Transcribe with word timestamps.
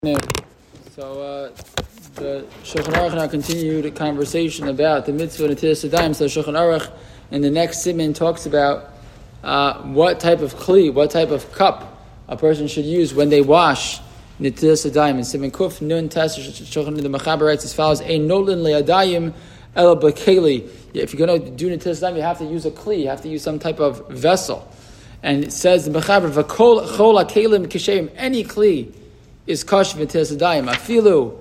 So 0.00 1.20
uh, 1.20 1.50
the 2.14 2.46
Shulchan 2.62 2.92
Aruch 2.92 3.16
now 3.16 3.26
continued 3.26 3.84
a 3.84 3.90
conversation 3.90 4.68
about 4.68 5.06
the 5.06 5.12
mitzvah 5.12 5.46
of 5.46 5.50
Netilas 5.50 5.90
Yadayim. 5.90 6.14
So 6.14 6.26
Shulchan 6.26 6.54
Aruch 6.54 6.88
in 7.32 7.42
the 7.42 7.50
next 7.50 7.78
siman 7.78 8.14
talks 8.14 8.46
about 8.46 8.90
uh, 9.42 9.82
what 9.82 10.20
type 10.20 10.40
of 10.40 10.54
kli, 10.54 10.94
what 10.94 11.10
type 11.10 11.30
of 11.30 11.50
cup 11.50 12.00
a 12.28 12.36
person 12.36 12.68
should 12.68 12.84
use 12.84 13.12
when 13.12 13.28
they 13.28 13.40
wash 13.40 13.98
Netilas 14.40 14.88
Yadayim. 14.88 15.16
And 15.16 15.22
siman 15.22 15.50
kuf 15.50 15.82
nun 15.82 16.08
tes 16.08 16.38
Shulchan 16.38 16.94
the 17.02 17.08
Mechaber 17.08 17.48
writes 17.48 17.64
as 17.64 17.74
follows: 17.74 18.00
Ein 18.00 18.28
nolin 18.28 18.58
le'adayim 18.58 19.34
el 19.74 19.96
b'keli. 19.96 20.70
If 20.94 21.12
you're 21.12 21.26
going 21.26 21.42
to 21.42 21.50
do 21.50 21.76
Netilas 21.76 22.00
Yadayim, 22.00 22.14
you 22.14 22.22
have 22.22 22.38
to 22.38 22.44
use 22.44 22.64
a 22.64 22.70
kli. 22.70 23.00
You 23.00 23.08
have 23.08 23.22
to 23.22 23.28
use 23.28 23.42
some 23.42 23.58
type 23.58 23.80
of 23.80 24.08
vessel. 24.10 24.72
And 25.24 25.42
it 25.42 25.52
says 25.52 25.86
the 25.86 25.90
Mechaber 25.90 26.30
v'kol 26.30 26.86
chol 26.86 27.28
kelim 27.28 27.66
kishem 27.66 28.12
any 28.14 28.44
kli 28.44 28.94
is 29.48 29.64
kash 29.64 29.94
v'tesadayim. 29.94 30.68
Afilu, 30.68 31.34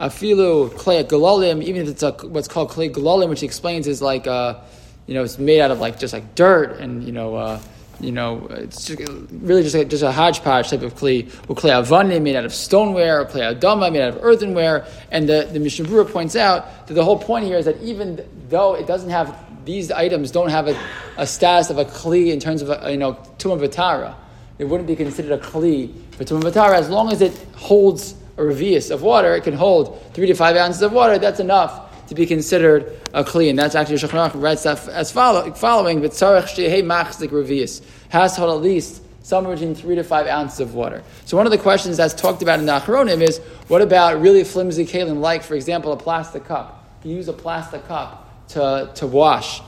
afilu 0.00 0.70
klei 0.70 1.04
galalim, 1.04 1.62
even 1.62 1.82
if 1.82 1.88
it's 1.88 2.02
a, 2.02 2.12
what's 2.26 2.48
called 2.48 2.70
klei 2.70 2.90
galalim, 2.90 3.28
which 3.28 3.42
explains 3.42 3.86
is 3.86 4.00
like, 4.00 4.26
uh, 4.26 4.58
you 5.06 5.14
know, 5.14 5.22
it's 5.22 5.38
made 5.38 5.60
out 5.60 5.70
of 5.70 5.78
like 5.78 5.98
just 5.98 6.14
like 6.14 6.34
dirt 6.34 6.80
and 6.80 7.04
you 7.04 7.12
know, 7.12 7.36
uh, 7.36 7.60
you 8.00 8.12
know, 8.12 8.46
it's 8.50 8.86
just, 8.86 9.02
really 9.30 9.62
just 9.62 9.74
like, 9.74 9.88
just 9.88 10.02
a 10.02 10.10
hodgepodge 10.10 10.70
type 10.70 10.82
of 10.82 10.94
clay. 10.96 11.24
Or 11.48 11.54
klei 11.54 11.70
avanim 11.70 12.22
made 12.22 12.34
out 12.34 12.46
of 12.46 12.54
stoneware, 12.54 13.20
or 13.20 13.26
klei 13.26 13.54
adama 13.54 13.92
made 13.92 14.00
out 14.00 14.16
of 14.16 14.24
earthenware. 14.24 14.86
And 15.10 15.28
the 15.28 15.48
the 15.52 15.60
Mishnah 15.60 15.84
Berurah 15.84 16.10
points 16.10 16.34
out 16.34 16.86
that 16.86 16.94
the 16.94 17.04
whole 17.04 17.18
point 17.18 17.44
here 17.44 17.58
is 17.58 17.66
that 17.66 17.80
even 17.82 18.26
though 18.48 18.74
it 18.74 18.86
doesn't 18.86 19.10
have 19.10 19.36
these 19.66 19.92
items 19.92 20.30
don't 20.30 20.48
have 20.48 20.68
a, 20.68 20.80
a 21.18 21.26
status 21.26 21.68
of 21.68 21.76
a 21.76 21.84
kli 21.84 22.32
in 22.32 22.40
terms 22.40 22.62
of 22.62 22.70
a, 22.70 22.90
you 22.90 22.96
know 22.96 23.14
tumah 23.38 23.60
v'tara 23.60 24.14
it 24.58 24.64
wouldn't 24.64 24.86
be 24.86 24.96
considered 24.96 25.32
a 25.32 25.38
kli 25.38 25.92
for 26.12 26.24
tumavatara 26.24 26.74
as 26.74 26.88
long 26.88 27.12
as 27.12 27.22
it 27.22 27.32
holds 27.54 28.14
a 28.36 28.42
revius 28.42 28.90
of 28.90 29.02
water. 29.02 29.34
It 29.34 29.44
can 29.44 29.54
hold 29.54 30.00
three 30.14 30.26
to 30.26 30.34
five 30.34 30.56
ounces 30.56 30.82
of 30.82 30.92
water. 30.92 31.18
That's 31.18 31.40
enough 31.40 32.06
to 32.08 32.14
be 32.14 32.26
considered 32.26 32.98
a 33.12 33.22
kli, 33.24 33.50
and 33.50 33.58
that's 33.58 33.74
actually 33.74 33.96
Shulchan 33.96 34.30
Aruch 34.30 34.40
writes 34.40 34.62
that 34.64 34.88
as 34.88 35.12
follow, 35.12 35.52
following: 35.52 36.00
"V'tzarech 36.00 36.44
shehei 36.44 36.82
machzik 36.82 37.30
revius 37.30 37.82
has 38.08 38.34
to 38.34 38.40
hold 38.40 38.56
at 38.56 38.62
least." 38.62 39.02
Somewhere 39.22 39.56
between 39.56 39.74
three 39.74 39.94
to 39.94 40.04
five 40.04 40.26
ounces 40.26 40.60
of 40.60 40.74
water. 40.74 41.02
So 41.26 41.36
one 41.36 41.44
of 41.44 41.52
the 41.52 41.58
questions 41.58 41.98
that's 41.98 42.14
talked 42.14 42.40
about 42.40 42.60
in 42.60 42.64
the 42.64 42.72
Achronim 42.72 43.20
is, 43.20 43.40
what 43.66 43.82
about 43.82 44.22
really 44.22 44.42
flimsy 44.42 44.86
kalim, 44.86 45.20
like, 45.20 45.42
for 45.42 45.54
example, 45.54 45.92
a 45.92 45.98
plastic 45.98 46.46
cup? 46.46 46.88
You 47.04 47.14
use 47.14 47.28
a 47.28 47.34
plastic 47.34 47.86
cup 47.86 48.48
to, 48.48 48.90
to 48.94 49.06
wash. 49.06 49.60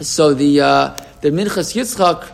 So 0.00 0.32
the, 0.32 0.62
uh, 0.62 0.96
the 1.20 1.28
Minchas 1.28 1.74
Yitzchak 1.74 2.30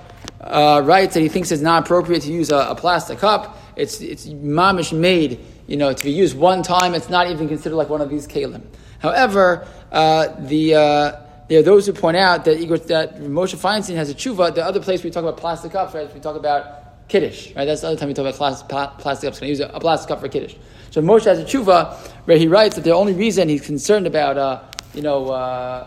uh, 0.49 0.83
writes 0.85 1.15
that 1.15 1.21
he 1.21 1.29
thinks 1.29 1.53
it's 1.53 1.63
not 1.63 1.85
appropriate 1.85 2.23
to 2.23 2.33
use 2.33 2.51
a, 2.51 2.57
a, 2.57 2.75
plastic 2.75 3.19
cup. 3.19 3.59
It's, 3.77 4.01
it's 4.01 4.27
mamish 4.27 4.99
made, 4.99 5.41
you 5.67 5.77
know, 5.77 5.93
to 5.93 6.05
be 6.05 6.11
used 6.11 6.37
one 6.37 6.63
time. 6.63 6.95
It's 6.95 7.11
not 7.11 7.31
even 7.31 7.49
considered 7.49 7.77
like 7.77 7.89
one 7.89 8.01
of 8.01 8.09
these 8.09 8.27
kalim. 8.27 8.63
However, 9.01 9.69
uh, 9.93 10.29
the, 10.41 10.75
uh, 10.75 11.21
there 11.49 11.61
are 11.61 11.63
those 11.63 11.87
who 11.87 11.93
point 11.93 12.17
out 12.17 12.45
that, 12.47 12.59
Igor, 12.59 12.79
that 12.79 13.21
Moshe 13.21 13.57
Feinstein 13.57 13.97
has 13.97 14.11
a 14.11 14.15
tshuva. 14.15 14.55
The 14.55 14.65
other 14.65 14.81
place 14.81 15.05
we 15.05 15.11
talk 15.11 15.23
about 15.23 15.37
plastic 15.37 15.73
cups, 15.73 15.95
right, 15.95 16.13
we 16.13 16.21
talk 16.21 16.37
about 16.37 17.09
kiddush, 17.09 17.55
right? 17.55 17.67
That's 17.67 17.83
the 17.83 17.89
other 17.89 17.97
time 17.97 18.09
we 18.09 18.15
talk 18.15 18.25
about 18.25 18.35
plastic, 18.35 18.69
plastic 18.69 19.29
cups. 19.29 19.39
Can 19.39 19.47
I 19.47 19.49
use 19.49 19.61
a, 19.61 19.69
a, 19.69 19.81
plastic 19.81 20.09
cup 20.09 20.21
for 20.21 20.29
kiddush? 20.29 20.55
So 20.91 21.03
Moshe 21.03 21.25
has 21.25 21.39
a 21.39 21.45
tshuva 21.45 21.95
where 22.25 22.39
he 22.39 22.49
writes 22.49 22.75
that 22.77 22.85
the 22.85 22.93
only 22.95 23.13
reason 23.13 23.49
he's 23.49 23.65
concerned 23.65 24.07
about, 24.07 24.39
uh, 24.39 24.63
you 24.95 25.03
know, 25.03 25.29
uh, 25.29 25.87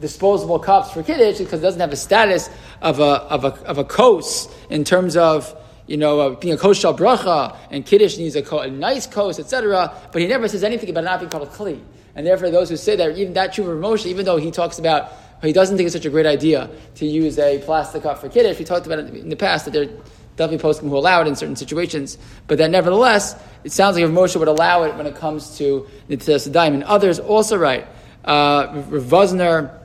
disposable 0.00 0.58
cups 0.58 0.92
for 0.92 1.02
kiddush 1.02 1.38
because 1.38 1.60
it 1.60 1.62
doesn't 1.62 1.80
have 1.80 1.92
a 1.92 1.96
status 1.96 2.50
of 2.82 3.00
a 3.00 3.02
of 3.02 3.44
a 3.44 3.48
of 3.66 3.78
a 3.78 3.84
kos 3.84 4.48
in 4.70 4.84
terms 4.84 5.16
of 5.16 5.54
you 5.86 5.96
know 5.96 6.20
uh, 6.20 6.30
being 6.30 6.54
a 6.54 6.56
kos 6.56 6.78
shel 6.78 6.96
bracha 6.96 7.56
and 7.70 7.84
kiddush 7.84 8.16
needs 8.16 8.36
a, 8.36 8.56
a 8.56 8.70
nice 8.70 9.06
kos 9.06 9.38
etc. 9.38 9.92
But 10.12 10.22
he 10.22 10.28
never 10.28 10.48
says 10.48 10.64
anything 10.64 10.90
about 10.90 11.04
not 11.04 11.20
being 11.20 11.30
called 11.30 11.48
a 11.48 11.50
kli. 11.50 11.80
And 12.14 12.26
therefore, 12.26 12.50
those 12.50 12.68
who 12.68 12.76
say 12.76 12.96
that 12.96 13.16
even 13.16 13.32
that 13.34 13.54
tshuva 13.54 13.78
Moshe, 13.78 14.06
even 14.06 14.24
though 14.24 14.38
he 14.38 14.50
talks 14.50 14.78
about 14.78 15.12
he 15.42 15.52
doesn't 15.52 15.76
think 15.76 15.86
it's 15.86 15.94
such 15.94 16.04
a 16.04 16.10
great 16.10 16.26
idea 16.26 16.68
to 16.96 17.06
use 17.06 17.38
a 17.38 17.58
plastic 17.60 18.02
cup 18.02 18.18
for 18.18 18.28
kiddush. 18.28 18.58
We 18.58 18.64
talked 18.64 18.86
about 18.86 18.98
it 18.98 19.14
in 19.14 19.28
the 19.28 19.36
past 19.36 19.66
that 19.66 19.70
there 19.70 19.84
are 19.84 20.02
definitely 20.36 20.58
poskim 20.58 20.88
who 20.88 20.96
allow 20.96 21.20
it 21.20 21.28
in 21.28 21.36
certain 21.36 21.56
situations, 21.56 22.18
but 22.46 22.58
that 22.58 22.70
nevertheless, 22.70 23.36
it 23.62 23.70
sounds 23.72 23.96
like 23.96 24.04
if 24.04 24.10
Moshe 24.10 24.36
would 24.36 24.48
allow 24.48 24.82
it 24.82 24.96
when 24.96 25.06
it 25.06 25.14
comes 25.14 25.58
to 25.58 25.86
Nitilas 26.08 26.48
Yadayim. 26.48 26.74
And 26.74 26.84
others 26.84 27.18
also 27.18 27.56
write. 27.56 27.86
Uh, 28.24 28.82
Rav 28.88 29.04
Vosner, 29.04 29.77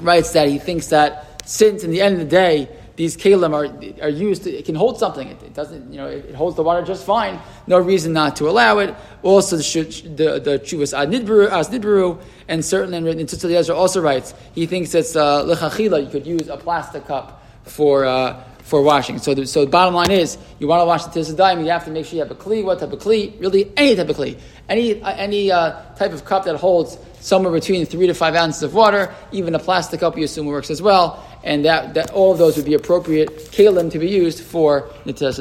writes 0.00 0.32
that 0.32 0.48
he 0.48 0.58
thinks 0.58 0.88
that 0.88 1.42
since 1.48 1.84
in 1.84 1.90
the 1.90 2.00
end 2.00 2.14
of 2.14 2.20
the 2.20 2.26
day 2.26 2.68
these 2.96 3.16
kalim 3.16 3.52
are, 3.52 4.02
are 4.02 4.08
used 4.08 4.44
to, 4.44 4.50
it 4.50 4.64
can 4.64 4.74
hold 4.74 4.98
something. 4.98 5.28
It, 5.28 5.42
it 5.42 5.54
doesn't, 5.54 5.92
you 5.92 5.98
know, 5.98 6.06
it, 6.06 6.24
it, 6.26 6.34
holds 6.34 6.56
the 6.56 6.62
water 6.62 6.84
just 6.84 7.04
fine. 7.04 7.38
No 7.66 7.78
reason 7.78 8.14
not 8.14 8.36
to 8.36 8.48
allow 8.48 8.78
it. 8.78 8.94
Also, 9.22 9.56
the 9.56 9.62
the, 9.62 10.40
the 10.40 10.58
chuvas 10.60 10.98
Az 10.98 11.68
Nidberu, 11.68 12.20
and 12.48 12.64
certainly 12.64 12.96
in 12.96 13.26
Tzitz 13.26 13.44
Eliezer 13.44 13.74
also 13.74 14.00
writes 14.00 14.34
he 14.54 14.66
thinks 14.66 14.94
it's 14.94 15.14
uh, 15.14 15.44
lechachila. 15.44 16.02
You 16.02 16.10
could 16.10 16.26
use 16.26 16.48
a 16.48 16.56
plastic 16.56 17.06
cup 17.06 17.42
for. 17.64 18.04
Uh, 18.04 18.42
for 18.66 18.82
washing. 18.82 19.18
So 19.18 19.32
the, 19.32 19.46
so 19.46 19.64
the 19.64 19.70
bottom 19.70 19.94
line 19.94 20.10
is, 20.10 20.36
you 20.58 20.66
want 20.66 20.80
to 20.80 20.86
wash 20.86 21.04
the 21.04 21.20
tisadayim, 21.20 21.62
you 21.62 21.70
have 21.70 21.84
to 21.84 21.90
make 21.92 22.04
sure 22.04 22.14
you 22.14 22.22
have 22.22 22.32
a 22.32 22.34
kli. 22.34 22.64
What 22.64 22.80
type 22.80 22.92
of 22.92 22.98
kli? 22.98 23.40
Really, 23.40 23.72
any 23.76 23.94
type 23.94 24.08
of 24.08 24.16
kli. 24.16 24.40
Any, 24.68 25.00
uh, 25.00 25.14
any 25.14 25.52
uh, 25.52 25.80
type 25.94 26.12
of 26.12 26.24
cup 26.24 26.44
that 26.46 26.56
holds 26.56 26.98
somewhere 27.20 27.52
between 27.52 27.86
three 27.86 28.08
to 28.08 28.14
five 28.14 28.34
ounces 28.34 28.64
of 28.64 28.74
water, 28.74 29.14
even 29.30 29.54
a 29.54 29.58
plastic 29.60 30.00
cup 30.00 30.18
you 30.18 30.24
assume 30.24 30.46
works 30.46 30.68
as 30.70 30.82
well, 30.82 31.24
and 31.44 31.64
that, 31.64 31.94
that 31.94 32.10
all 32.10 32.32
of 32.32 32.38
those 32.38 32.56
would 32.56 32.66
be 32.66 32.74
appropriate 32.74 33.28
kalim 33.52 33.88
to 33.92 34.00
be 34.00 34.08
used 34.08 34.40
for 34.40 34.90
the 35.04 35.12
nitilas 35.12 35.34